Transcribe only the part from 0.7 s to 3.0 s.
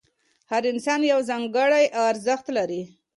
انسان یو ځانګړی ارزښت لري.